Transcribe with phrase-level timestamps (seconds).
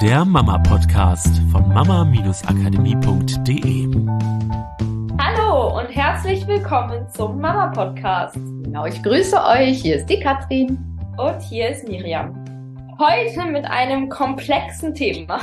[0.00, 3.86] der Mama-Podcast von mama-akademie.de.
[5.18, 8.36] Hallo und herzlich willkommen zum Mama-Podcast.
[8.36, 9.82] Genau, ich grüße euch.
[9.82, 10.78] Hier ist die Katrin.
[11.18, 12.34] Und hier ist Miriam.
[12.98, 15.38] Heute mit einem komplexen Thema.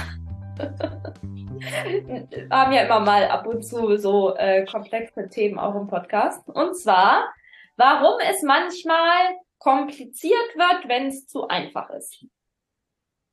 [0.57, 6.49] Wir haben ja immer mal ab und zu so äh, komplexe Themen auch im Podcast.
[6.49, 7.31] Und zwar,
[7.75, 12.25] warum es manchmal kompliziert wird, wenn es zu einfach ist.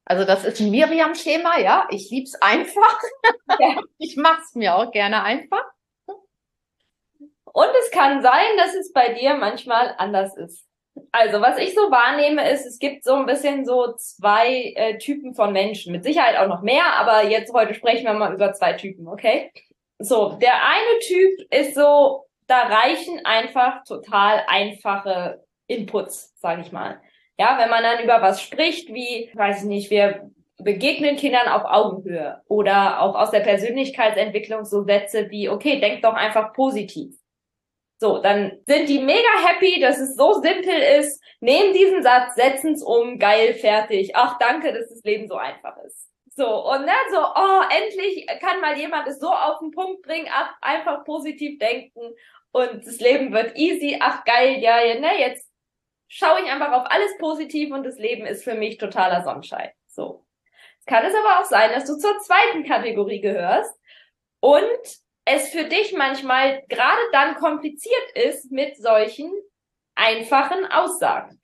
[0.07, 1.87] Also das ist ein Miriam-Thema, ja.
[1.91, 3.01] Ich lieb's einfach.
[3.61, 3.77] Ja.
[3.99, 5.63] Ich mach's mir auch gerne einfach.
[6.07, 10.67] Und es kann sein, dass es bei dir manchmal anders ist.
[11.13, 15.35] Also, was ich so wahrnehme, ist, es gibt so ein bisschen so zwei äh, Typen
[15.35, 15.93] von Menschen.
[15.93, 19.52] Mit Sicherheit auch noch mehr, aber jetzt heute sprechen wir mal über zwei Typen, okay?
[19.99, 27.01] So, der eine Typ ist so, da reichen einfach total einfache Inputs, sage ich mal.
[27.38, 31.65] Ja, wenn man dann über was spricht, wie, weiß ich nicht, wir begegnen Kindern auf
[31.65, 37.15] Augenhöhe oder auch aus der Persönlichkeitsentwicklung so Sätze wie, okay, denk doch einfach positiv.
[37.99, 42.74] So, dann sind die mega happy, dass es so simpel ist, nehmen diesen Satz, setzen
[42.74, 44.15] es um, geil, fertig.
[44.15, 46.09] Ach, danke, dass das Leben so einfach ist.
[46.37, 50.29] So, und ne, so, oh, endlich kann mal jemand es so auf den Punkt bringen,
[50.32, 52.01] ach, einfach positiv denken
[52.51, 55.49] und das Leben wird easy, ach geil, ja, ja, ne, jetzt
[56.09, 59.71] schaue ich einfach auf alles positiv und das Leben ist für mich totaler Sonnenschein.
[59.87, 60.24] So.
[60.87, 63.74] Kann es aber auch sein, dass du zur zweiten Kategorie gehörst
[64.41, 69.33] und es für dich manchmal gerade dann kompliziert ist mit solchen
[69.94, 71.41] einfachen Aussagen.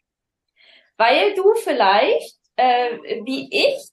[0.98, 3.89] Weil du vielleicht, äh, wie ich,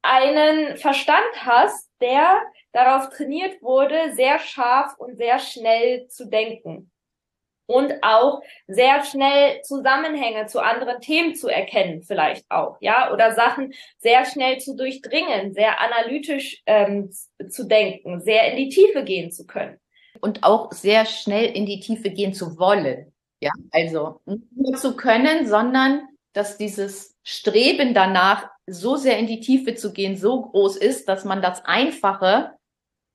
[0.00, 6.90] einen Verstand hast, der darauf trainiert wurde, sehr scharf und sehr schnell zu denken
[7.66, 13.72] und auch sehr schnell Zusammenhänge zu anderen Themen zu erkennen, vielleicht auch, ja, oder Sachen
[13.98, 17.10] sehr schnell zu durchdringen, sehr analytisch ähm,
[17.48, 19.78] zu denken, sehr in die Tiefe gehen zu können.
[20.20, 23.12] Und auch sehr schnell in die Tiefe gehen zu wollen.
[23.40, 29.40] Ja, also nicht nur zu können, sondern dass dieses Streben danach, so sehr in die
[29.40, 32.52] Tiefe zu gehen, so groß ist, dass man das Einfache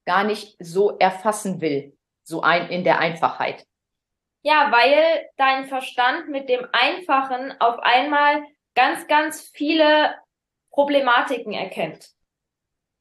[0.05, 3.65] gar nicht so erfassen will, so ein, in der Einfachheit.
[4.41, 10.15] Ja, weil dein Verstand mit dem Einfachen auf einmal ganz, ganz viele
[10.71, 12.09] Problematiken erkennt.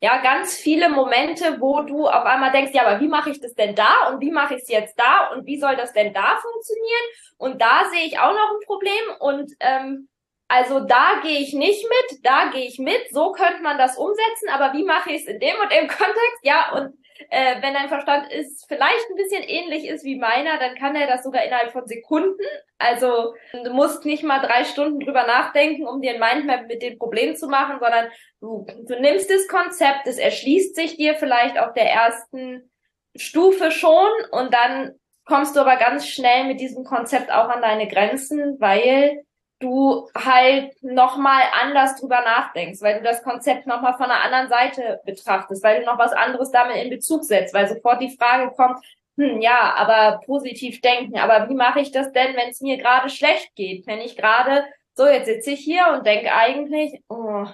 [0.00, 3.54] Ja, ganz viele Momente, wo du auf einmal denkst, ja, aber wie mache ich das
[3.54, 6.37] denn da und wie mache ich es jetzt da und wie soll das denn da
[6.37, 7.03] funktionieren?
[7.37, 10.09] Und da sehe ich auch noch ein Problem und ähm,
[10.47, 14.48] also da gehe ich nicht mit, da gehe ich mit, so könnte man das umsetzen,
[14.50, 16.38] aber wie mache ich es in dem und dem Kontext?
[16.43, 16.94] Ja, und
[17.30, 21.06] äh, wenn dein Verstand ist vielleicht ein bisschen ähnlich ist wie meiner, dann kann er
[21.06, 22.42] das sogar innerhalb von Sekunden.
[22.78, 26.98] Also du musst nicht mal drei Stunden drüber nachdenken, um dir ein Mindmap mit dem
[26.98, 28.08] Problem zu machen, sondern
[28.40, 32.70] du, du nimmst das Konzept, es erschließt sich dir vielleicht auf der ersten
[33.16, 37.86] Stufe schon und dann kommst du aber ganz schnell mit diesem Konzept auch an deine
[37.86, 39.24] Grenzen, weil
[39.60, 45.00] du halt nochmal anders drüber nachdenkst, weil du das Konzept nochmal von einer anderen Seite
[45.04, 48.78] betrachtest, weil du noch was anderes damit in Bezug setzt, weil sofort die Frage kommt,
[49.16, 53.08] hm, ja, aber positiv denken, aber wie mache ich das denn, wenn es mir gerade
[53.08, 53.86] schlecht geht?
[53.86, 54.64] Wenn ich gerade,
[54.94, 57.47] so jetzt sitze ich hier und denke eigentlich, oh,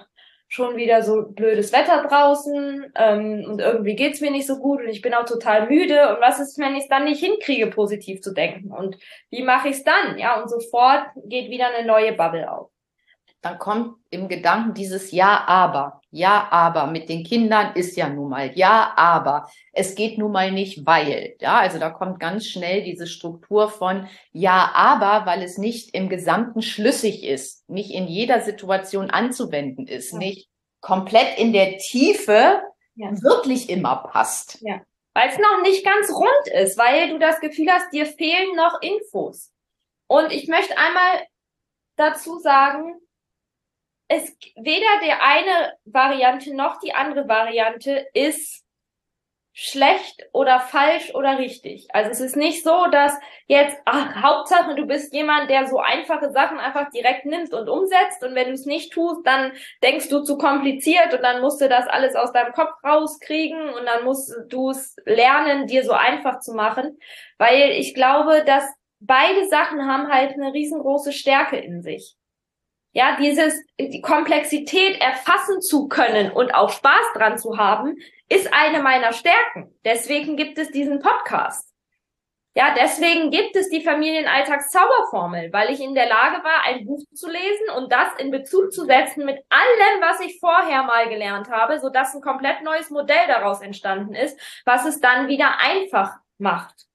[0.47, 4.89] schon wieder so blödes Wetter draußen ähm, und irgendwie geht's mir nicht so gut und
[4.89, 6.09] ich bin auch total müde.
[6.09, 8.71] Und was ist, wenn ich es dann nicht hinkriege, positiv zu denken?
[8.71, 8.97] Und
[9.31, 10.17] wie mache ich es dann?
[10.17, 12.74] Ja, und sofort geht wieder eine neue Bubble auf
[13.45, 16.01] dann kommt im Gedanken dieses Ja, aber.
[16.09, 19.47] Ja, aber mit den Kindern ist ja nun mal Ja, aber.
[19.71, 21.35] Es geht nun mal nicht, weil.
[21.39, 26.09] Ja, also da kommt ganz schnell diese Struktur von Ja, aber, weil es nicht im
[26.09, 30.17] Gesamten schlüssig ist, nicht in jeder Situation anzuwenden ist, ja.
[30.17, 30.49] nicht
[30.81, 32.63] komplett in der Tiefe
[32.95, 33.11] ja.
[33.21, 34.57] wirklich immer passt.
[34.61, 34.81] Ja.
[35.13, 38.81] Weil es noch nicht ganz rund ist, weil du das Gefühl hast, dir fehlen noch
[38.81, 39.51] Infos.
[40.07, 41.27] Und ich möchte einmal
[41.95, 42.99] dazu sagen,
[44.07, 48.65] es weder der eine Variante noch die andere Variante ist
[49.57, 51.87] schlecht oder falsch oder richtig.
[51.93, 53.13] Also es ist nicht so, dass
[53.47, 58.21] jetzt, ach, Hauptsache du bist jemand, der so einfache Sachen einfach direkt nimmt und umsetzt
[58.21, 61.69] und wenn du es nicht tust, dann denkst du zu kompliziert und dann musst du
[61.69, 66.39] das alles aus deinem Kopf rauskriegen und dann musst du es lernen, dir so einfach
[66.41, 66.99] zu machen,
[67.37, 68.65] weil ich glaube, dass
[68.99, 72.17] beide Sachen haben halt eine riesengroße Stärke in sich.
[72.95, 77.97] Ja, dieses, die Komplexität erfassen zu können und auch Spaß dran zu haben,
[78.29, 79.77] ist eine meiner Stärken.
[79.83, 81.73] Deswegen gibt es diesen Podcast.
[82.55, 87.29] Ja, deswegen gibt es die Familienalltagszauberformel, weil ich in der Lage war, ein Buch zu
[87.29, 91.81] lesen und das in Bezug zu setzen mit allem, was ich vorher mal gelernt habe,
[91.81, 96.85] so dass ein komplett neues Modell daraus entstanden ist, was es dann wieder einfach macht.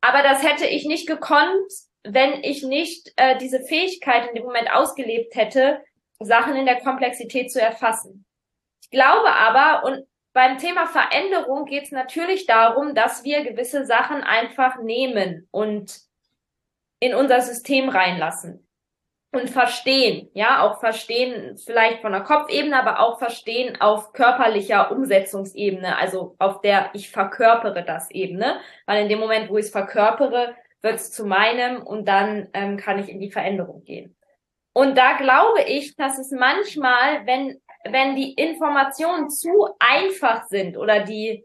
[0.00, 1.70] Aber das hätte ich nicht gekonnt,
[2.08, 5.82] wenn ich nicht äh, diese Fähigkeit in dem Moment ausgelebt hätte,
[6.20, 8.24] Sachen in der Komplexität zu erfassen.
[8.82, 14.22] Ich glaube aber, und beim Thema Veränderung geht es natürlich darum, dass wir gewisse Sachen
[14.22, 15.98] einfach nehmen und
[17.00, 18.66] in unser System reinlassen
[19.32, 25.96] und verstehen, ja, auch verstehen vielleicht von der Kopfebene, aber auch verstehen auf körperlicher Umsetzungsebene,
[25.98, 30.54] also auf der ich verkörpere das Ebene, weil in dem Moment, wo ich es verkörpere,
[30.82, 34.16] wird es zu meinem und dann ähm, kann ich in die Veränderung gehen.
[34.72, 41.00] Und da glaube ich, dass es manchmal, wenn wenn die Informationen zu einfach sind oder
[41.00, 41.44] die,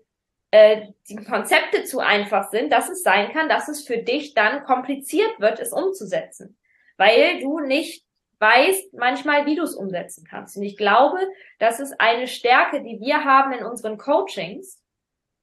[0.52, 4.64] äh, die Konzepte zu einfach sind, dass es sein kann, dass es für dich dann
[4.64, 6.58] kompliziert wird, es umzusetzen,
[6.98, 8.06] weil du nicht
[8.40, 10.58] weißt manchmal, wie du es umsetzen kannst.
[10.58, 11.20] Und ich glaube,
[11.60, 14.83] das ist eine Stärke, die wir haben in unseren Coachings,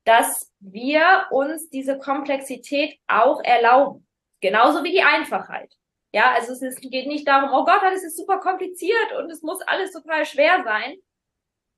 [0.04, 4.06] dass wir uns diese Komplexität auch erlauben.
[4.40, 5.72] Genauso wie die Einfachheit.
[6.12, 9.42] Ja, also es ist, geht nicht darum, oh Gott, alles ist super kompliziert und es
[9.42, 10.96] muss alles total schwer sein.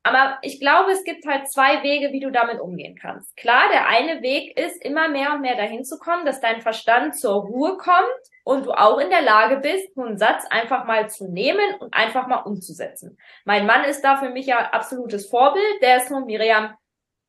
[0.05, 3.37] Aber ich glaube, es gibt halt zwei Wege, wie du damit umgehen kannst.
[3.37, 7.15] Klar, der eine Weg ist, immer mehr und mehr dahin zu kommen, dass dein Verstand
[7.17, 8.09] zur Ruhe kommt
[8.43, 12.27] und du auch in der Lage bist, einen Satz einfach mal zu nehmen und einfach
[12.27, 13.17] mal umzusetzen.
[13.45, 15.83] Mein Mann ist da für mich ja absolutes Vorbild.
[15.83, 16.75] Der ist so, Miriam,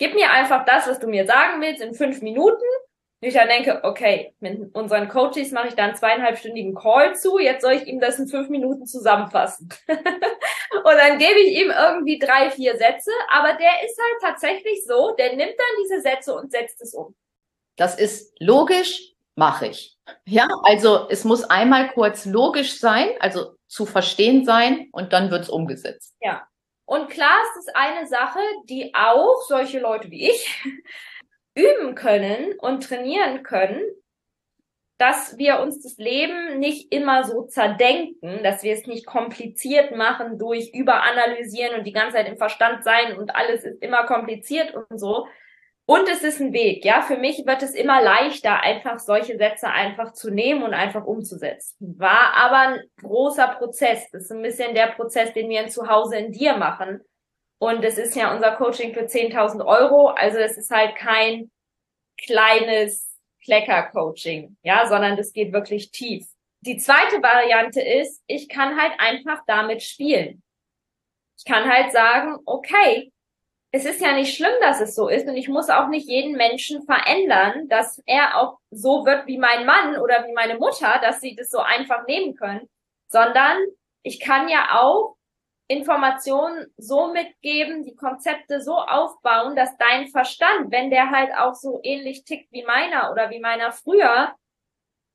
[0.03, 2.65] gib mir einfach das, was du mir sagen willst, in fünf Minuten
[3.25, 7.71] ich dann denke, okay, mit unseren Coaches mache ich dann zweieinhalbstündigen Call zu, jetzt soll
[7.71, 9.69] ich ihm das in fünf Minuten zusammenfassen.
[9.87, 15.15] und dann gebe ich ihm irgendwie drei, vier Sätze, aber der ist halt tatsächlich so,
[15.17, 17.15] der nimmt dann diese Sätze und setzt es um.
[17.77, 19.97] Das ist logisch, mache ich.
[20.25, 25.43] Ja, also es muss einmal kurz logisch sein, also zu verstehen sein und dann wird
[25.43, 26.13] es umgesetzt.
[26.19, 26.45] Ja.
[26.85, 30.63] Und klar ist es eine Sache, die auch solche Leute wie ich
[31.55, 33.81] üben können und trainieren können,
[34.97, 40.37] dass wir uns das Leben nicht immer so zerdenken, dass wir es nicht kompliziert machen
[40.37, 44.99] durch überanalysieren und die ganze Zeit im Verstand sein und alles ist immer kompliziert und
[44.99, 45.27] so.
[45.85, 47.01] Und es ist ein Weg, ja.
[47.01, 51.95] Für mich wird es immer leichter, einfach solche Sätze einfach zu nehmen und einfach umzusetzen.
[51.99, 54.09] War aber ein großer Prozess.
[54.11, 57.01] Das ist ein bisschen der Prozess, den wir zu Hause in dir machen.
[57.59, 60.07] Und es ist ja unser Coaching für 10.000 Euro.
[60.07, 61.49] Also es ist halt kein
[62.17, 66.25] kleines Klecker-Coaching, ja, sondern das geht wirklich tief.
[66.61, 70.43] Die zweite Variante ist, ich kann halt einfach damit spielen.
[71.37, 73.12] Ich kann halt sagen, okay,
[73.75, 76.37] es ist ja nicht schlimm, dass es so ist und ich muss auch nicht jeden
[76.37, 81.21] Menschen verändern, dass er auch so wird wie mein Mann oder wie meine Mutter, dass
[81.21, 82.69] sie das so einfach nehmen können,
[83.07, 83.57] sondern
[84.03, 85.15] ich kann ja auch
[85.67, 91.79] Informationen so mitgeben, die Konzepte so aufbauen, dass dein Verstand, wenn der halt auch so
[91.81, 94.35] ähnlich tickt wie meiner oder wie meiner früher,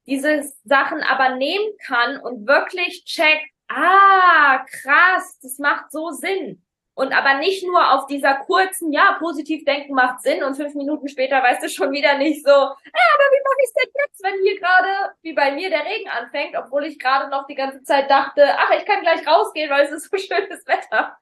[0.07, 6.65] diese Sachen aber nehmen kann und wirklich checkt, ah, krass, das macht so Sinn.
[6.99, 11.07] Und aber nicht nur auf dieser kurzen, ja, positiv denken macht Sinn und fünf Minuten
[11.07, 14.43] später weißt du schon wieder nicht so, ja, aber wie mache ich denn jetzt, wenn
[14.43, 18.11] hier gerade, wie bei mir, der Regen anfängt, obwohl ich gerade noch die ganze Zeit
[18.11, 21.17] dachte, ach, ich kann gleich rausgehen, weil es ist so schönes Wetter.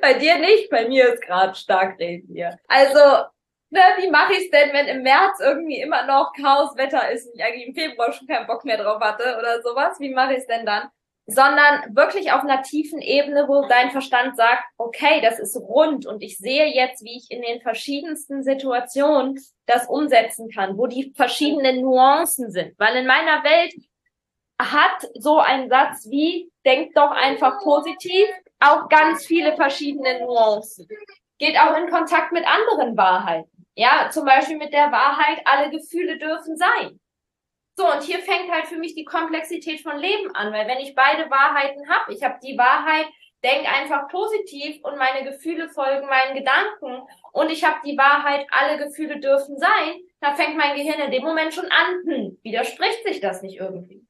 [0.00, 2.58] Bei dir nicht, bei mir ist gerade stark Regen hier.
[2.68, 3.26] Also,
[3.68, 7.34] ne, wie mache ich es denn, wenn im März irgendwie immer noch Chaoswetter ist und
[7.34, 10.00] ich eigentlich im Februar schon keinen Bock mehr drauf hatte oder sowas?
[10.00, 10.88] Wie mache ich es denn dann?
[11.26, 16.22] Sondern wirklich auf einer tiefen Ebene, wo dein Verstand sagt, okay, das ist rund und
[16.22, 21.80] ich sehe jetzt, wie ich in den verschiedensten Situationen das umsetzen kann, wo die verschiedenen
[21.80, 22.78] Nuancen sind.
[22.78, 23.74] Weil in meiner Welt
[24.60, 28.26] hat so ein Satz wie, denk doch einfach positiv,
[28.60, 30.86] auch ganz viele verschiedene Nuancen.
[31.38, 33.66] Geht auch in Kontakt mit anderen Wahrheiten.
[33.74, 37.00] Ja, zum Beispiel mit der Wahrheit, alle Gefühle dürfen sein.
[37.76, 40.94] So, und hier fängt halt für mich die Komplexität von Leben an, weil wenn ich
[40.94, 43.06] beide Wahrheiten habe, ich habe die Wahrheit,
[43.42, 48.78] denk einfach positiv und meine Gefühle folgen meinen Gedanken und ich habe die Wahrheit, alle
[48.78, 53.20] Gefühle dürfen sein, da fängt mein Gehirn in dem Moment schon an, hm, widerspricht sich
[53.20, 54.06] das nicht irgendwie.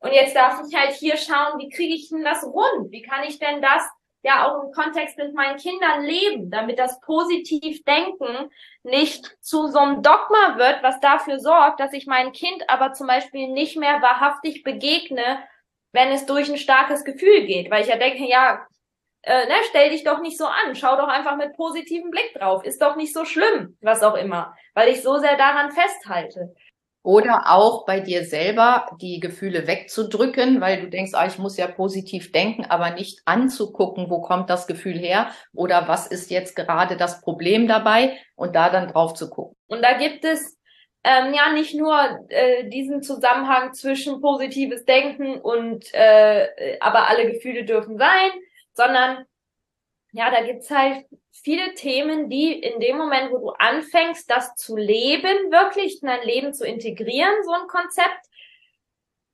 [0.00, 2.92] Und jetzt darf ich halt hier schauen, wie kriege ich denn das rund?
[2.92, 3.82] Wie kann ich denn das
[4.28, 8.50] ja auch im Kontext mit meinen Kindern leben, damit das positiv Denken
[8.82, 13.06] nicht zu so einem Dogma wird, was dafür sorgt, dass ich mein Kind aber zum
[13.06, 15.42] Beispiel nicht mehr wahrhaftig begegne,
[15.92, 18.66] wenn es durch ein starkes Gefühl geht, weil ich ja denke, ja,
[19.22, 22.64] äh, ne, stell dich doch nicht so an, schau doch einfach mit positivem Blick drauf,
[22.64, 26.54] ist doch nicht so schlimm, was auch immer, weil ich so sehr daran festhalte.
[27.02, 31.66] Oder auch bei dir selber die Gefühle wegzudrücken, weil du denkst, ah, ich muss ja
[31.68, 36.96] positiv denken, aber nicht anzugucken, wo kommt das Gefühl her oder was ist jetzt gerade
[36.96, 39.56] das Problem dabei und da dann drauf zu gucken.
[39.68, 40.58] Und da gibt es
[41.04, 47.64] ähm, ja nicht nur äh, diesen Zusammenhang zwischen positives Denken und äh, aber alle Gefühle
[47.64, 48.30] dürfen sein,
[48.72, 49.24] sondern
[50.12, 51.04] ja, da gibt's halt
[51.42, 56.22] viele Themen, die in dem Moment, wo du anfängst, das zu leben, wirklich in dein
[56.22, 58.28] Leben zu integrieren, so ein Konzept,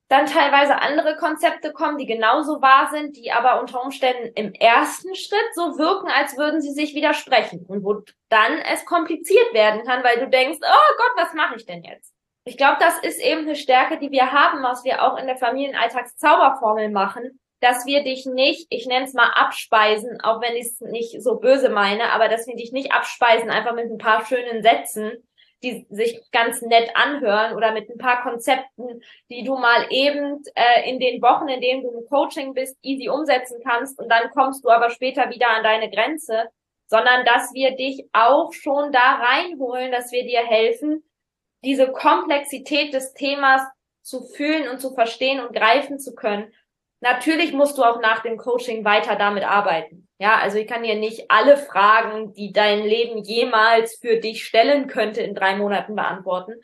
[0.08, 5.14] dann teilweise andere Konzepte kommen, die genauso wahr sind, die aber unter Umständen im ersten
[5.14, 10.04] Schritt so wirken, als würden sie sich widersprechen und wo dann es kompliziert werden kann,
[10.04, 12.12] weil du denkst, oh Gott, was mache ich denn jetzt?
[12.44, 15.38] Ich glaube, das ist eben eine Stärke, die wir haben, was wir auch in der
[15.38, 20.80] Familienalltagszauberformel machen, dass wir dich nicht, ich nenne es mal abspeisen, auch wenn ich es
[20.82, 24.62] nicht so böse meine, aber dass wir dich nicht abspeisen, einfach mit ein paar schönen
[24.62, 25.26] Sätzen,
[25.62, 30.90] die sich ganz nett anhören oder mit ein paar Konzepten, die du mal eben äh,
[30.90, 34.62] in den Wochen, in denen du im Coaching bist, easy umsetzen kannst und dann kommst
[34.62, 36.50] du aber später wieder an deine Grenze,
[36.86, 41.02] sondern dass wir dich auch schon da reinholen, dass wir dir helfen,
[41.64, 43.62] diese Komplexität des Themas
[44.02, 46.52] zu fühlen und zu verstehen und greifen zu können
[47.04, 50.08] Natürlich musst du auch nach dem Coaching weiter damit arbeiten.
[50.18, 54.86] Ja, also ich kann dir nicht alle Fragen, die dein Leben jemals für dich stellen
[54.86, 56.54] könnte, in drei Monaten beantworten.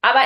[0.00, 0.20] Aber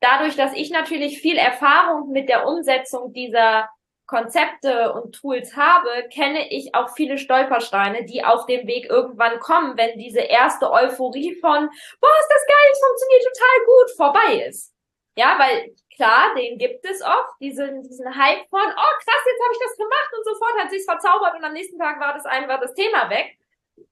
[0.00, 3.70] dadurch, dass ich natürlich viel Erfahrung mit der Umsetzung dieser
[4.04, 9.78] Konzepte und Tools habe, kenne ich auch viele Stolpersteine, die auf dem Weg irgendwann kommen,
[9.78, 14.74] wenn diese erste Euphorie von, boah, ist das geil, es funktioniert total gut, vorbei ist.
[15.16, 19.52] Ja, weil klar, den gibt es oft, diesen, diesen Hype von, oh krass, jetzt habe
[19.52, 22.60] ich das gemacht und sofort hat sich's verzaubert und am nächsten Tag war das einfach
[22.60, 23.36] das Thema weg.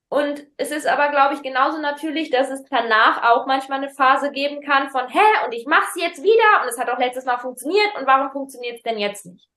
[0.09, 4.31] Und es ist aber, glaube ich, genauso natürlich, dass es danach auch manchmal eine Phase
[4.31, 7.39] geben kann von, hä, und ich mach's jetzt wieder und es hat auch letztes Mal
[7.39, 9.49] funktioniert und warum funktioniert's denn jetzt nicht?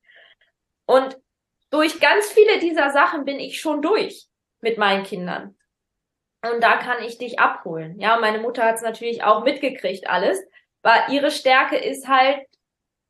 [0.88, 1.20] Und
[1.70, 4.28] durch ganz viele dieser Sachen bin ich schon durch
[4.60, 5.56] mit meinen Kindern.
[6.42, 8.00] Und da kann ich dich abholen.
[8.00, 10.42] Ja, meine Mutter hat es natürlich auch mitgekriegt alles.
[10.82, 12.46] Weil ihre Stärke ist halt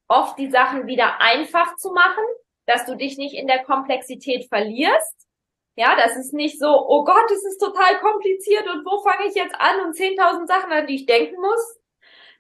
[0.08, 2.24] oft die Sachen wieder einfach zu machen,
[2.66, 5.28] dass du dich nicht in der Komplexität verlierst.
[5.76, 9.36] Ja, das ist nicht so, oh Gott, es ist total kompliziert und wo fange ich
[9.36, 11.80] jetzt an und 10.000 Sachen, an die ich denken muss.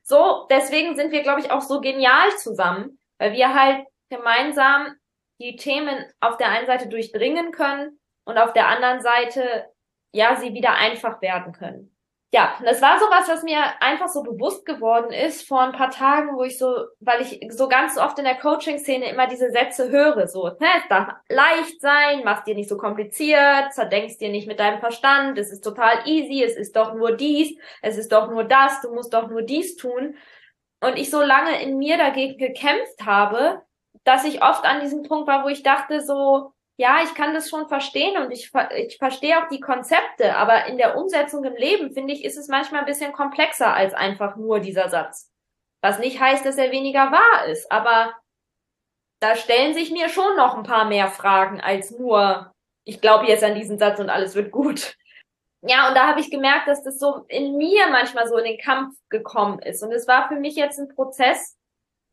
[0.04, 4.96] So, deswegen sind wir, glaube ich, auch so genial zusammen, weil wir halt gemeinsam
[5.40, 9.72] die Themen auf der einen Seite durchdringen können und auf der anderen Seite,
[10.12, 11.96] ja, sie wieder einfach werden können
[12.32, 16.36] ja, das war sowas, was mir einfach so bewusst geworden ist vor ein paar Tagen,
[16.36, 20.28] wo ich so, weil ich so ganz oft in der Coaching-Szene immer diese Sätze höre,
[20.28, 24.60] so, ne, es darf leicht sein, mach's dir nicht so kompliziert, zerdenkst dir nicht mit
[24.60, 28.44] deinem Verstand, es ist total easy, es ist doch nur dies, es ist doch nur
[28.44, 30.16] das, du musst doch nur dies tun.
[30.82, 33.64] Und ich so lange in mir dagegen gekämpft habe,
[34.04, 37.50] dass ich oft an diesem Punkt war, wo ich dachte so, ja, ich kann das
[37.50, 41.92] schon verstehen und ich, ich verstehe auch die Konzepte, aber in der Umsetzung im Leben,
[41.92, 45.30] finde ich, ist es manchmal ein bisschen komplexer als einfach nur dieser Satz.
[45.82, 48.14] Was nicht heißt, dass er weniger wahr ist, aber
[49.20, 52.54] da stellen sich mir schon noch ein paar mehr Fragen als nur,
[52.86, 54.96] ich glaube jetzt an diesen Satz und alles wird gut.
[55.62, 58.58] Ja, und da habe ich gemerkt, dass das so in mir manchmal so in den
[58.58, 59.84] Kampf gekommen ist.
[59.84, 61.58] Und es war für mich jetzt ein Prozess,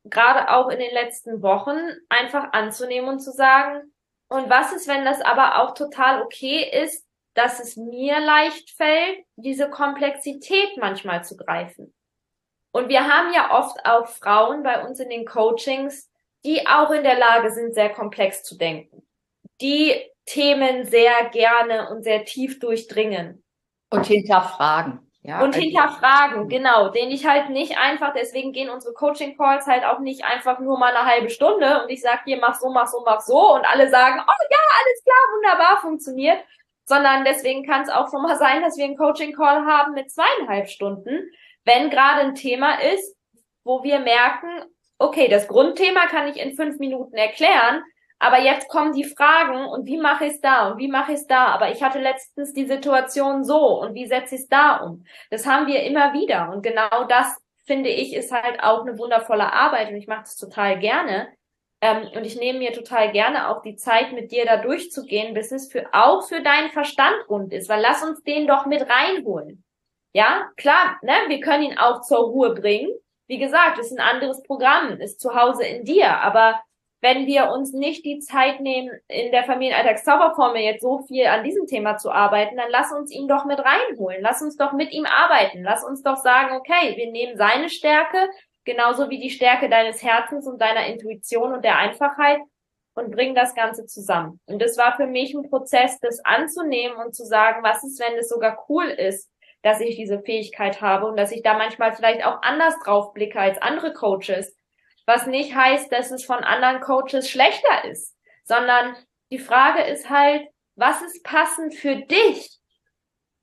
[0.03, 3.93] gerade auch in den letzten Wochen, einfach anzunehmen und zu sagen,
[4.29, 9.25] und was ist, wenn das aber auch total okay ist, dass es mir leicht fällt,
[9.37, 11.95] diese Komplexität manchmal zu greifen?
[12.73, 16.11] Und wir haben ja oft auch Frauen bei uns in den Coachings,
[16.45, 19.07] die auch in der Lage sind, sehr komplex zu denken,
[19.61, 19.95] die
[20.27, 23.43] Themen sehr gerne und sehr tief durchdringen.
[23.91, 25.11] Und hinterfragen.
[25.27, 29.85] Ja, und also hinterfragen, genau, den ich halt nicht einfach, deswegen gehen unsere Coaching-Calls halt
[29.85, 32.87] auch nicht einfach nur mal eine halbe Stunde und ich sag dir, mach so, mach
[32.87, 36.39] so, mach so und alle sagen, oh ja, alles klar, wunderbar, funktioniert,
[36.85, 40.69] sondern deswegen kann es auch schon mal sein, dass wir einen Coaching-Call haben mit zweieinhalb
[40.69, 41.29] Stunden,
[41.65, 43.17] wenn gerade ein Thema ist,
[43.65, 44.63] wo wir merken,
[44.99, 47.83] okay, das Grundthema kann ich in fünf Minuten erklären,
[48.19, 51.19] aber jetzt kommen die Fragen und wie mache ich es da und wie mache ich
[51.19, 51.47] es da?
[51.47, 55.05] Aber ich hatte letztens die Situation so und wie setze ich es da um?
[55.31, 59.53] Das haben wir immer wieder und genau das finde ich ist halt auch eine wundervolle
[59.53, 61.29] Arbeit und ich mache das total gerne.
[61.83, 65.53] Ähm, und ich nehme mir total gerne auch die Zeit, mit dir da durchzugehen, bis
[65.53, 69.63] es für auch für deinen Verstand rund ist, weil lass uns den doch mit reinholen.
[70.15, 72.91] Ja, klar, ne, wir können ihn auch zur Ruhe bringen.
[73.27, 76.63] Wie gesagt, ist ein anderes Programm, ist zu Hause in dir, aber
[77.07, 81.67] wenn wir uns nicht die Zeit nehmen, in der Familienalltagszauberformel jetzt so viel an diesem
[81.67, 84.21] Thema zu arbeiten, dann lass uns ihn doch mit reinholen.
[84.23, 85.63] Lass uns doch mit ihm arbeiten.
[85.63, 88.29] Lass uns doch sagen, okay, wir nehmen seine Stärke,
[88.65, 92.41] genauso wie die Stärke deines Herzens und deiner Intuition und der Einfachheit
[92.97, 94.41] und bring das Ganze zusammen.
[94.47, 98.19] Und das war für mich ein Prozess, das anzunehmen und zu sagen, was ist, wenn
[98.19, 99.31] es sogar cool ist,
[99.63, 103.39] dass ich diese Fähigkeit habe und dass ich da manchmal vielleicht auch anders drauf blicke
[103.39, 104.56] als andere Coaches.
[105.07, 108.97] Was nicht heißt, dass es von anderen Coaches schlechter ist, sondern
[109.31, 112.51] die Frage ist halt, was ist passend für dich?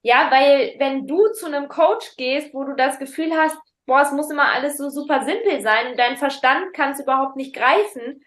[0.02, 4.12] Ja, weil wenn du zu einem Coach gehst, wo du das Gefühl hast, boah, es
[4.12, 8.24] muss immer alles so super simpel sein und dein Verstand kann es überhaupt nicht greifen,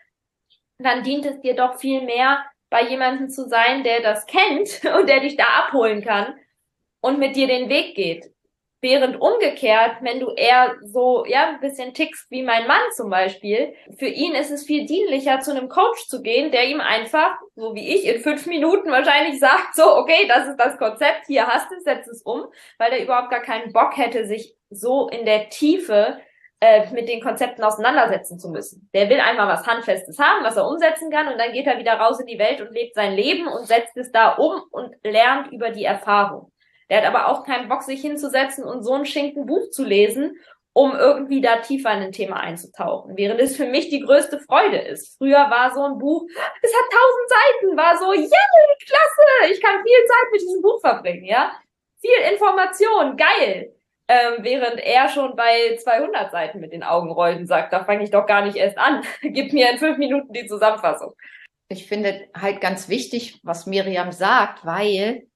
[0.78, 5.08] dann dient es dir doch viel mehr, bei jemandem zu sein, der das kennt und
[5.08, 6.38] der dich da abholen kann
[7.00, 8.32] und mit dir den Weg geht.
[8.88, 13.74] Während umgekehrt, wenn du eher so, ja, ein bisschen tickst wie mein Mann zum Beispiel,
[13.98, 17.74] für ihn ist es viel dienlicher, zu einem Coach zu gehen, der ihm einfach, so
[17.74, 21.68] wie ich, in fünf Minuten wahrscheinlich sagt, so, okay, das ist das Konzept, hier hast
[21.68, 22.44] du es, setz es um,
[22.78, 26.20] weil er überhaupt gar keinen Bock hätte, sich so in der Tiefe
[26.60, 28.88] äh, mit den Konzepten auseinandersetzen zu müssen.
[28.94, 31.94] Der will einmal was Handfestes haben, was er umsetzen kann und dann geht er wieder
[31.94, 35.50] raus in die Welt und lebt sein Leben und setzt es da um und lernt
[35.50, 36.52] über die Erfahrung.
[36.88, 40.36] Der hat aber auch keinen Bock, sich hinzusetzen und so ein Schinken Buch zu lesen,
[40.72, 43.16] um irgendwie da tiefer in ein Thema einzutauchen.
[43.16, 45.16] Während es für mich die größte Freude ist.
[45.16, 46.26] Früher war so ein Buch,
[46.62, 48.28] es hat tausend Seiten, war so, yay,
[48.84, 51.52] klasse, ich kann viel Zeit mit diesem Buch verbringen, ja.
[52.00, 53.72] Viel Information, geil.
[54.08, 58.04] Ähm, während er schon bei 200 Seiten mit den Augen rollt und sagt, da fange
[58.04, 59.02] ich doch gar nicht erst an.
[59.22, 61.14] Gib mir in fünf Minuten die Zusammenfassung.
[61.68, 65.26] Ich finde halt ganz wichtig, was Miriam sagt, weil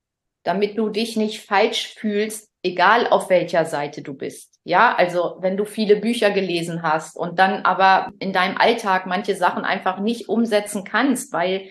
[0.42, 4.58] damit du dich nicht falsch fühlst, egal auf welcher Seite du bist.
[4.64, 9.34] Ja, also wenn du viele Bücher gelesen hast und dann aber in deinem Alltag manche
[9.34, 11.70] Sachen einfach nicht umsetzen kannst, weil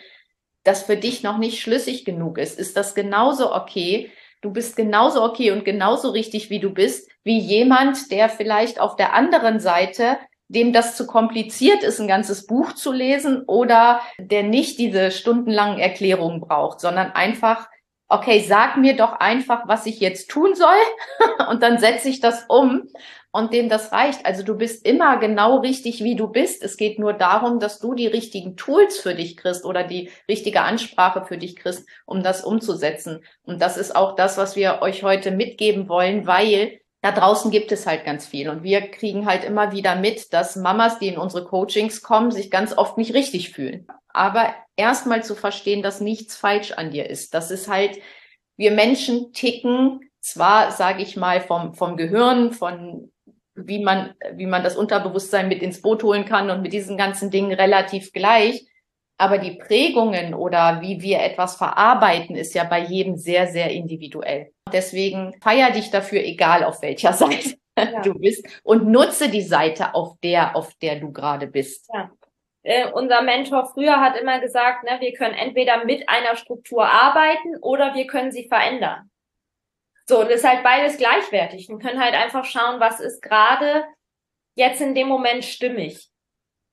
[0.63, 4.11] das für dich noch nicht schlüssig genug ist, ist das genauso okay.
[4.41, 8.95] Du bist genauso okay und genauso richtig, wie du bist, wie jemand, der vielleicht auf
[8.95, 10.17] der anderen Seite
[10.49, 15.79] dem das zu kompliziert ist, ein ganzes Buch zu lesen oder der nicht diese stundenlangen
[15.79, 17.69] Erklärungen braucht, sondern einfach
[18.09, 20.69] okay, sag mir doch einfach, was ich jetzt tun soll
[21.49, 22.89] und dann setze ich das um
[23.31, 24.25] und dem das reicht.
[24.25, 26.63] Also du bist immer genau richtig, wie du bist.
[26.63, 30.61] Es geht nur darum, dass du die richtigen Tools für dich kriegst oder die richtige
[30.61, 33.23] Ansprache für dich kriegst, um das umzusetzen.
[33.43, 37.71] Und das ist auch das, was wir euch heute mitgeben wollen, weil da draußen gibt
[37.71, 38.49] es halt ganz viel.
[38.49, 42.49] Und wir kriegen halt immer wieder mit, dass Mamas, die in unsere Coachings kommen, sich
[42.49, 43.87] ganz oft nicht richtig fühlen.
[44.09, 47.33] Aber erstmal zu verstehen, dass nichts falsch an dir ist.
[47.33, 47.99] Das ist halt,
[48.57, 53.11] wir Menschen ticken zwar, sage ich mal, vom, vom Gehirn, von
[53.55, 57.29] wie man, wie man das Unterbewusstsein mit ins Boot holen kann und mit diesen ganzen
[57.29, 58.65] Dingen relativ gleich.
[59.17, 64.53] Aber die Prägungen oder wie wir etwas verarbeiten, ist ja bei jedem sehr, sehr individuell.
[64.71, 68.01] Deswegen feier dich dafür, egal auf welcher Seite ja.
[68.01, 71.89] du bist und nutze die Seite auf der, auf der du gerade bist.
[71.93, 72.09] Ja
[72.69, 77.57] äh, unser Mentor früher hat immer gesagt, ne, wir können entweder mit einer Struktur arbeiten
[77.61, 79.09] oder wir können sie verändern.
[80.05, 81.67] So, und ist halt beides gleichwertig.
[81.67, 83.85] Wir können halt einfach schauen, was ist gerade
[84.53, 86.09] jetzt in dem Moment stimmig.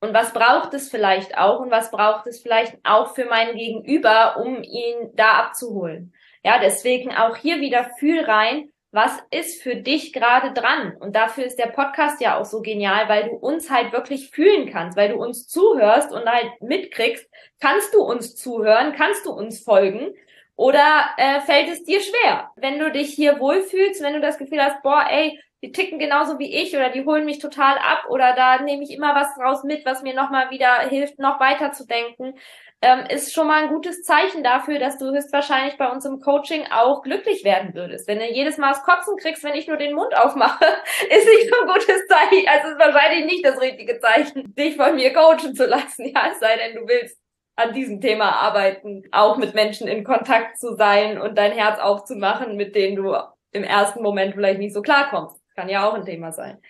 [0.01, 4.37] Und was braucht es vielleicht auch und was braucht es vielleicht auch für meinen Gegenüber,
[4.37, 6.13] um ihn da abzuholen.
[6.45, 10.97] Ja, deswegen auch hier wieder fühl rein, was ist für dich gerade dran?
[10.99, 14.73] Und dafür ist der Podcast ja auch so genial, weil du uns halt wirklich fühlen
[14.73, 17.29] kannst, weil du uns zuhörst und halt mitkriegst,
[17.61, 20.15] kannst du uns zuhören, kannst du uns folgen
[20.57, 22.51] oder äh, fällt es dir schwer?
[22.57, 26.39] Wenn du dich hier wohlfühlst, wenn du das Gefühl hast, boah, ey, die ticken genauso
[26.39, 29.63] wie ich oder die holen mich total ab oder da nehme ich immer was raus
[29.63, 32.35] mit, was mir nochmal wieder hilft, noch weiter zu denken,
[32.83, 36.67] ähm, ist schon mal ein gutes Zeichen dafür, dass du höchstwahrscheinlich bei uns im Coaching
[36.71, 38.07] auch glücklich werden würdest.
[38.07, 40.65] Wenn du jedes Mal das Kotzen kriegst, wenn ich nur den Mund aufmache,
[41.11, 42.49] ist nicht so ein gutes Zeichen.
[42.49, 46.07] Also ist wahrscheinlich nicht das richtige Zeichen, dich von mir coachen zu lassen.
[46.07, 47.19] Ja, es sei denn, du willst
[47.57, 52.57] an diesem Thema arbeiten, auch mit Menschen in Kontakt zu sein und dein Herz aufzumachen,
[52.57, 53.17] mit denen du
[53.53, 55.41] im ersten Moment vielleicht nicht so klarkommst.
[55.57, 56.61] Kann ja auch ein Thema sein.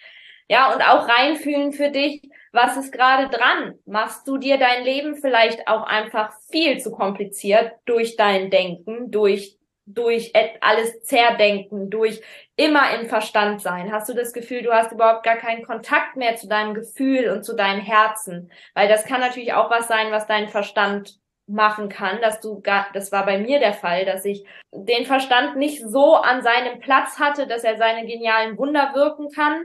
[0.48, 2.22] Ja, und auch reinfühlen für dich,
[2.56, 3.78] was ist gerade dran?
[3.86, 9.56] Machst du dir dein Leben vielleicht auch einfach viel zu kompliziert durch dein Denken, durch
[9.86, 12.20] durch alles zerdenken, durch
[12.56, 13.92] immer im Verstand sein?
[13.92, 17.44] Hast du das Gefühl, du hast überhaupt gar keinen Kontakt mehr zu deinem Gefühl und
[17.44, 18.50] zu deinem Herzen?
[18.74, 22.88] Weil das kann natürlich auch was sein, was dein Verstand machen kann, dass du gar,
[22.92, 27.20] das war bei mir der Fall, dass ich den Verstand nicht so an seinem Platz
[27.20, 29.64] hatte, dass er seine genialen Wunder wirken kann,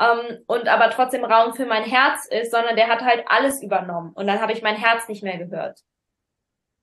[0.00, 4.12] ähm, und aber trotzdem Raum für mein Herz ist, sondern der hat halt alles übernommen.
[4.14, 5.80] Und dann habe ich mein Herz nicht mehr gehört.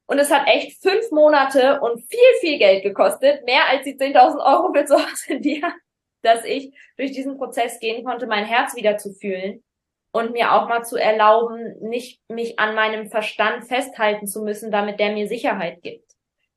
[0.06, 4.38] Und es hat echt fünf Monate und viel, viel Geld gekostet, mehr als die 10.000
[4.45, 5.73] Euro für zu Hause in dir.
[6.21, 9.63] dass ich durch diesen Prozess gehen konnte, mein Herz wieder zu fühlen
[10.12, 14.99] und mir auch mal zu erlauben, nicht mich an meinem Verstand festhalten zu müssen, damit
[14.99, 16.06] der mir Sicherheit gibt.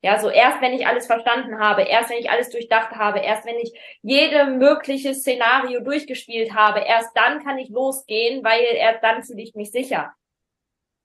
[0.03, 3.45] Ja, so erst wenn ich alles verstanden habe, erst wenn ich alles durchdacht habe, erst
[3.45, 9.23] wenn ich jede mögliche Szenario durchgespielt habe, erst dann kann ich losgehen, weil erst dann
[9.23, 10.11] fühle ich mich sicher.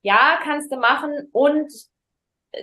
[0.01, 1.71] Ja, kannst du machen und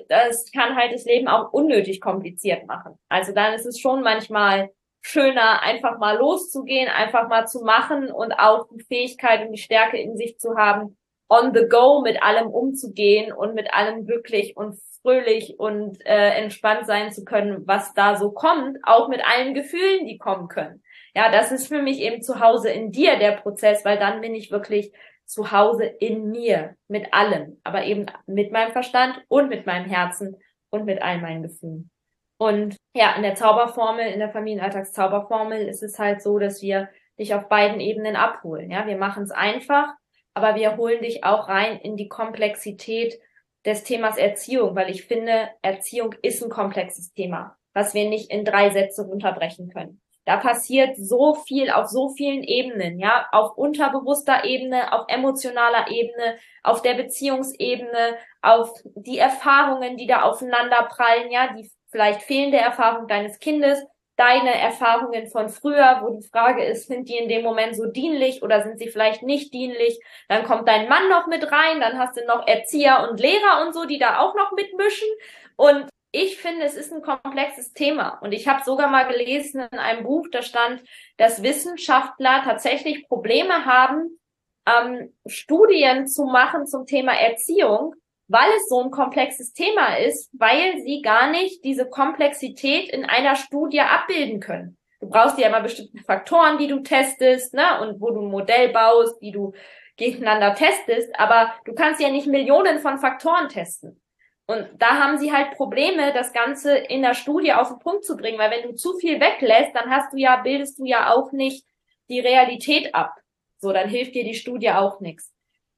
[0.07, 2.97] das kann halt das Leben auch unnötig kompliziert machen.
[3.09, 8.31] Also dann ist es schon manchmal schöner, einfach mal loszugehen, einfach mal zu machen und
[8.31, 10.97] auch die Fähigkeit und die Stärke in sich zu haben,
[11.33, 16.85] on the go mit allem umzugehen und mit allem glücklich und fröhlich und äh, entspannt
[16.85, 20.83] sein zu können, was da so kommt, auch mit allen Gefühlen, die kommen können.
[21.15, 24.35] Ja, das ist für mich eben zu Hause in dir der Prozess, weil dann bin
[24.35, 24.93] ich wirklich
[25.25, 30.37] zu Hause in mir, mit allem, aber eben mit meinem Verstand und mit meinem Herzen
[30.69, 31.89] und mit all meinen Gefühlen.
[32.37, 37.33] Und ja, in der Zauberformel, in der Familienalltagszauberformel ist es halt so, dass wir dich
[37.35, 38.71] auf beiden Ebenen abholen.
[38.71, 39.93] Ja, wir machen es einfach,
[40.33, 43.19] aber wir holen dich auch rein in die Komplexität
[43.65, 48.45] des Themas Erziehung, weil ich finde, Erziehung ist ein komplexes Thema, was wir nicht in
[48.45, 50.01] drei Sätze runterbrechen können.
[50.25, 56.37] Da passiert so viel auf so vielen Ebenen, ja, auf unterbewusster Ebene, auf emotionaler Ebene,
[56.63, 63.07] auf der Beziehungsebene, auf die Erfahrungen, die da aufeinander prallen, ja, die vielleicht fehlende Erfahrung
[63.07, 63.85] deines Kindes,
[64.15, 68.43] deine Erfahrungen von früher, wo die Frage ist, sind die in dem Moment so dienlich
[68.43, 69.99] oder sind sie vielleicht nicht dienlich?
[70.28, 73.73] Dann kommt dein Mann noch mit rein, dann hast du noch Erzieher und Lehrer und
[73.73, 75.08] so, die da auch noch mitmischen.
[75.56, 78.19] Und ich finde, es ist ein komplexes Thema.
[78.21, 80.84] Und ich habe sogar mal gelesen in einem Buch, da stand,
[81.17, 84.19] dass Wissenschaftler tatsächlich Probleme haben,
[84.67, 87.95] ähm, Studien zu machen zum Thema Erziehung,
[88.33, 93.35] weil es so ein komplexes Thema ist, weil sie gar nicht diese Komplexität in einer
[93.35, 94.75] Studie abbilden können.
[94.99, 98.69] Du brauchst ja immer bestimmte Faktoren, die du testest, ne, und wo du ein Modell
[98.69, 99.53] baust, die du
[99.97, 104.01] gegeneinander testest, aber du kannst ja nicht Millionen von Faktoren testen.
[104.47, 108.17] Und da haben sie halt Probleme, das Ganze in der Studie auf den Punkt zu
[108.17, 111.31] bringen, weil wenn du zu viel weglässt, dann hast du ja, bildest du ja auch
[111.33, 111.67] nicht
[112.09, 113.13] die Realität ab.
[113.59, 115.32] So, dann hilft dir die Studie auch nichts.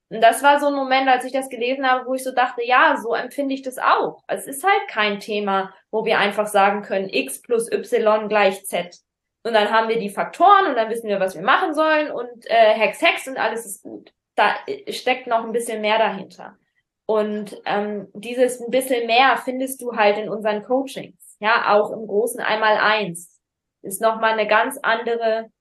[0.09, 2.63] Und das war so ein Moment, als ich das gelesen habe, wo ich so dachte,
[2.63, 4.23] ja, so empfinde ich das auch.
[4.27, 8.99] Es ist halt kein Thema, wo wir einfach sagen können, x plus y gleich z.
[9.43, 12.49] Und dann haben wir die Faktoren und dann wissen wir, was wir machen sollen und
[12.49, 14.13] äh, Hex, Hex und alles ist gut.
[14.35, 16.57] Da äh, steckt noch ein bisschen mehr dahinter.
[17.05, 21.37] Und ähm, dieses ein bisschen mehr findest du halt in unseren Coachings.
[21.39, 23.39] Ja, auch im großen Einmal-Eins.
[23.83, 25.51] Ist nochmal eine ganz andere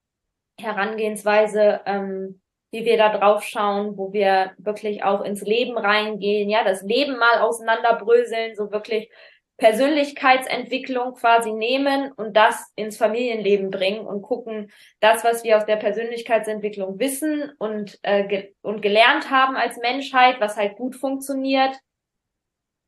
[0.59, 2.41] Herangehensweise, ähm,
[2.75, 7.17] wie wir da drauf schauen, wo wir wirklich auch ins Leben reingehen, ja, das Leben
[7.17, 9.11] mal auseinanderbröseln, so wirklich
[9.59, 15.77] Persönlichkeitsentwicklung quasi nehmen und das ins Familienleben bringen und gucken, das, was wir aus der
[15.77, 21.77] Persönlichkeitsentwicklung wissen und, äh, ge und gelernt haben als Menschheit, was halt gut funktioniert,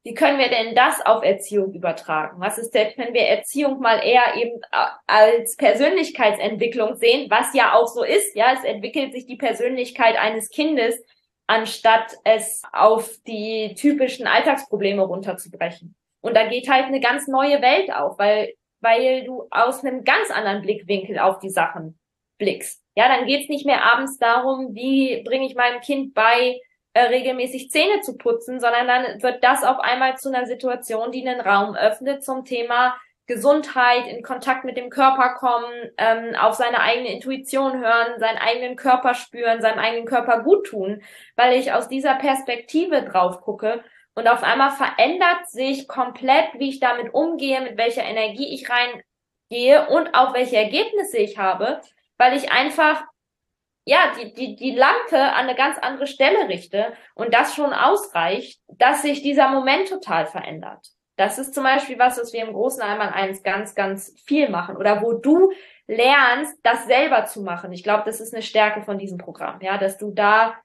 [0.07, 2.39] wie können wir denn das auf Erziehung übertragen?
[2.39, 7.75] Was ist denn, wenn wir Erziehung mal eher eben äh, als Persönlichkeitsentwicklung sehen, was ja
[7.75, 10.95] auch so ist, ja, es entwickelt sich die Persönlichkeit eines Kindes,
[11.49, 15.97] anstatt es auf die typischen Alltagsprobleme runterzubrechen.
[16.21, 20.31] Und da geht halt eine ganz neue Welt auf, weil, weil du aus einem ganz
[20.31, 21.99] anderen Blickwinkel auf die Sachen
[22.39, 22.81] blickst.
[22.95, 26.61] Ja, dann geht's nicht mehr abends darum, wie bringe ich meinem Kind bei,
[26.97, 31.29] äh, regelmäßig Zähne zu putzen, sondern dann wird das auf einmal zu einer Situation, die
[31.29, 36.81] einen Raum öffnet zum Thema Gesundheit, in Kontakt mit dem Körper kommen, ähm, auf seine
[36.81, 41.03] eigene Intuition hören, seinen eigenen Körper spüren, seinem eigenen Körper gut tun,
[41.35, 46.81] weil ich aus dieser Perspektive drauf gucke und auf einmal verändert sich komplett, wie ich
[46.81, 51.83] damit umgehe, mit welcher Energie ich reingehe und auch welche Ergebnisse ich habe,
[52.17, 53.05] weil ich einfach
[53.87, 58.61] ja, die, die, die Lampe an eine ganz andere Stelle richte und das schon ausreicht,
[58.67, 60.89] dass sich dieser Moment total verändert.
[61.17, 64.77] Das ist zum Beispiel was, was wir im Großen einmal eins ganz, ganz viel machen
[64.77, 65.53] oder wo du
[65.87, 67.73] lernst, das selber zu machen.
[67.73, 70.57] Ich glaube, das ist eine Stärke von diesem Programm, ja, dass du da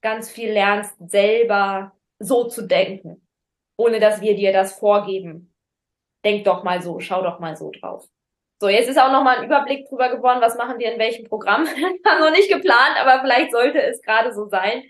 [0.00, 3.26] ganz viel lernst, selber so zu denken,
[3.76, 5.52] ohne dass wir dir das vorgeben.
[6.24, 8.08] Denk doch mal so, schau doch mal so drauf.
[8.60, 11.24] So, jetzt ist auch noch mal ein Überblick drüber geworden, was machen wir in welchem
[11.24, 11.64] Programm.
[12.04, 14.82] War noch nicht geplant, aber vielleicht sollte es gerade so sein.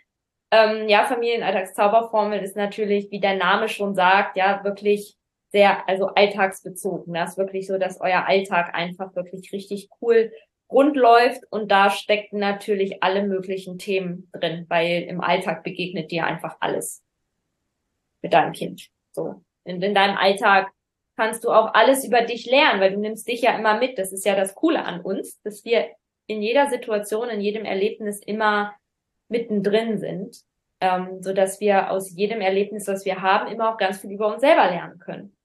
[0.51, 5.17] Ähm, ja, Familienalltagszauberformel ist natürlich, wie der Name schon sagt, ja, wirklich
[5.51, 7.13] sehr, also alltagsbezogen.
[7.13, 10.33] Das ist wirklich so, dass euer Alltag einfach wirklich richtig cool
[10.71, 16.27] rund läuft und da stecken natürlich alle möglichen Themen drin, weil im Alltag begegnet dir
[16.27, 17.03] einfach alles
[18.23, 18.89] mit deinem Kind.
[19.13, 19.43] So.
[19.65, 20.71] In, in deinem Alltag
[21.19, 23.99] kannst du auch alles über dich lernen, weil du nimmst dich ja immer mit.
[23.99, 25.89] Das ist ja das Coole an uns, dass wir
[26.29, 28.77] in jeder Situation, in jedem Erlebnis immer
[29.29, 30.37] mittendrin sind,
[30.81, 34.33] ähm, so dass wir aus jedem Erlebnis, das wir haben, immer auch ganz viel über
[34.33, 35.37] uns selber lernen können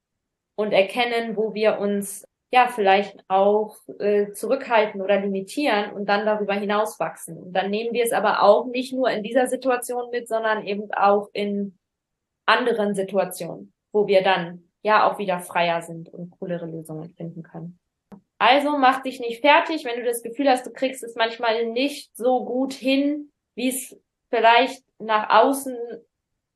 [0.56, 6.54] und erkennen, wo wir uns ja vielleicht auch äh, zurückhalten oder limitieren und dann darüber
[6.54, 7.36] hinaus wachsen.
[7.36, 10.94] Und dann nehmen wir es aber auch nicht nur in dieser Situation mit, sondern eben
[10.94, 11.80] auch in
[12.46, 17.80] anderen Situationen, wo wir dann ja auch wieder freier sind und coolere Lösungen finden können.
[18.38, 22.16] Also mach dich nicht fertig, wenn du das Gefühl hast, du kriegst es manchmal nicht
[22.16, 23.98] so gut hin, wie es
[24.30, 25.76] vielleicht nach außen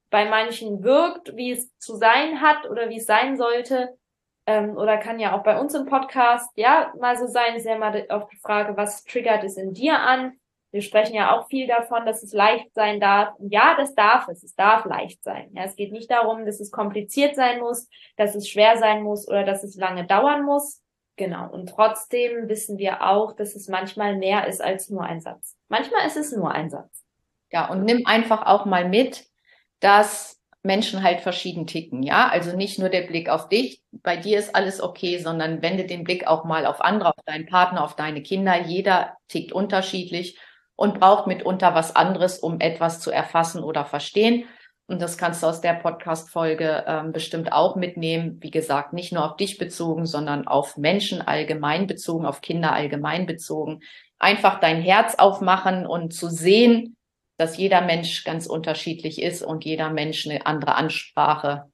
[0.09, 3.97] bei manchen wirkt, wie es zu sein hat oder wie es sein sollte.
[4.45, 7.77] Ähm, oder kann ja auch bei uns im Podcast ja mal so sein, ist ja
[7.77, 10.39] mal auf die Frage, was triggert es in dir an?
[10.71, 13.33] Wir sprechen ja auch viel davon, dass es leicht sein darf.
[13.39, 14.43] Ja, das darf es.
[14.43, 15.49] Es darf leicht sein.
[15.53, 19.27] Ja, es geht nicht darum, dass es kompliziert sein muss, dass es schwer sein muss
[19.27, 20.83] oder dass es lange dauern muss.
[21.15, 21.49] Genau.
[21.49, 25.55] Und trotzdem wissen wir auch, dass es manchmal mehr ist als nur ein Satz.
[25.69, 27.03] Manchmal ist es nur ein Satz.
[27.51, 29.25] Ja, und nimm einfach auch mal mit,
[29.79, 32.27] dass Menschen halt verschieden ticken, ja.
[32.27, 36.03] Also nicht nur der Blick auf dich, bei dir ist alles okay, sondern wende den
[36.03, 38.61] Blick auch mal auf andere, auf deinen Partner, auf deine Kinder.
[38.61, 40.37] Jeder tickt unterschiedlich
[40.77, 44.45] und braucht mitunter was anderes, um etwas zu erfassen oder verstehen.
[44.85, 48.37] Und das kannst du aus der Podcast-Folge ähm, bestimmt auch mitnehmen.
[48.39, 53.25] Wie gesagt, nicht nur auf dich bezogen, sondern auf Menschen allgemein bezogen, auf Kinder allgemein
[53.25, 53.81] bezogen.
[54.17, 56.95] Einfach dein Herz aufmachen und zu sehen,
[57.37, 61.65] dass jeder Mensch ganz unterschiedlich ist und jeder Mensch eine andere Ansprache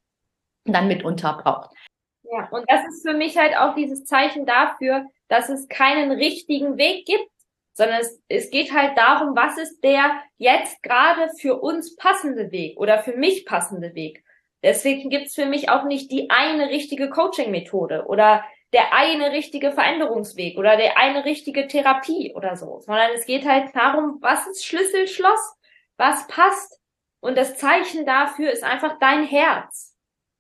[0.66, 1.76] dann mitunter braucht.
[2.24, 6.78] Ja, und das ist für mich halt auch dieses Zeichen dafür, dass es keinen richtigen
[6.78, 7.30] Weg gibt,
[7.74, 12.80] sondern es, es geht halt darum, was ist der jetzt gerade für uns passende Weg
[12.80, 14.24] oder für mich passende Weg.
[14.62, 20.58] Deswegen gibt's für mich auch nicht die eine richtige Coaching-Methode oder der eine richtige Veränderungsweg
[20.58, 25.08] oder der eine richtige Therapie oder so, sondern es geht halt darum, was ist Schlüssel,
[25.08, 25.56] Schloss,
[25.98, 26.80] was passt.
[27.20, 29.96] Und das Zeichen dafür ist einfach dein Herz.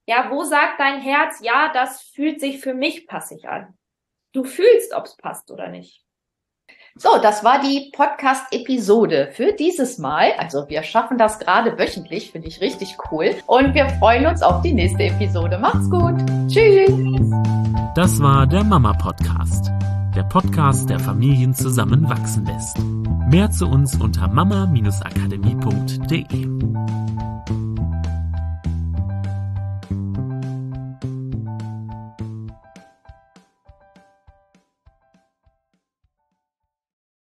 [0.06, 3.78] Ja, wo sagt dein Herz, ja, das fühlt sich für mich passig an.
[4.34, 6.03] Du fühlst, ob's passt oder nicht.
[6.96, 10.34] So, das war die Podcast-Episode für dieses Mal.
[10.38, 13.34] Also wir schaffen das gerade wöchentlich, finde ich richtig cool.
[13.48, 15.58] Und wir freuen uns auf die nächste Episode.
[15.58, 16.14] Macht's gut.
[16.48, 16.92] Tschüss.
[17.96, 19.72] Das war der Mama Podcast.
[20.16, 22.78] Der Podcast, der Familien zusammenwachsen lässt.
[23.28, 26.48] Mehr zu uns unter mama-akademie.de.